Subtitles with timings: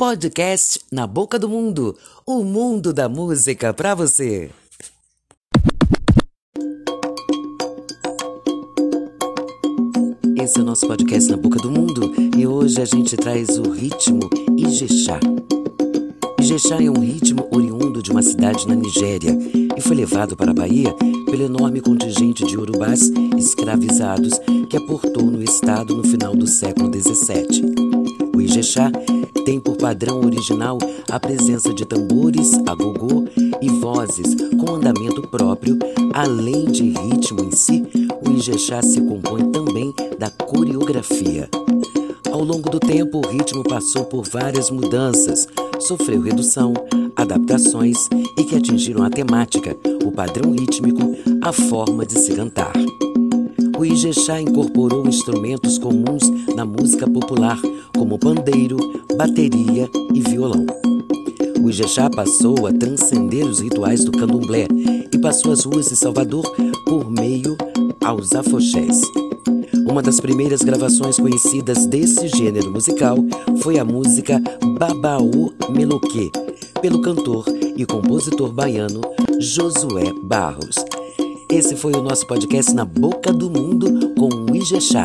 [0.00, 1.94] Podcast Na Boca do Mundo,
[2.24, 4.50] o mundo da música para você.
[10.42, 13.72] Esse é o nosso podcast Na Boca do Mundo e hoje a gente traz o
[13.72, 14.20] ritmo
[14.56, 15.20] Ijexá.
[16.40, 19.36] Ijexá é um ritmo oriundo de uma cidade na Nigéria
[19.76, 20.94] e foi levado para a Bahia
[21.26, 24.40] pelo enorme contingente de urubás escravizados
[24.70, 27.74] que aportou no estado no final do século XVII.
[28.34, 28.90] O Ijexá
[29.44, 30.78] tem por padrão original
[31.10, 33.24] a presença de tambores, agogô
[33.60, 35.78] e vozes com andamento próprio,
[36.12, 37.82] além de ritmo em si,
[38.26, 41.48] o Ijexá se compõe também da coreografia.
[42.30, 45.48] Ao longo do tempo, o ritmo passou por várias mudanças,
[45.80, 46.72] sofreu redução,
[47.16, 52.72] adaptações e que atingiram a temática, o padrão rítmico, a forma de se cantar.
[53.80, 56.22] O Ijexá incorporou instrumentos comuns
[56.54, 57.58] na música popular,
[57.96, 58.76] como pandeiro,
[59.16, 60.66] bateria e violão.
[61.58, 64.66] O Ijexá passou a transcender os rituais do candomblé
[65.10, 66.44] e passou as ruas de Salvador
[66.84, 67.56] por meio
[68.04, 69.00] aos afoxés.
[69.88, 73.16] Uma das primeiras gravações conhecidas desse gênero musical
[73.62, 74.42] foi a música
[74.78, 76.30] Babaú Meloquê,
[76.82, 77.46] pelo cantor
[77.78, 79.00] e compositor baiano
[79.38, 80.76] Josué Barros.
[81.60, 85.04] Esse foi o nosso podcast Na Boca do Mundo com o Ijexá.